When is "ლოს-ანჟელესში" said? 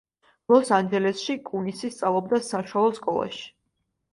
0.53-1.35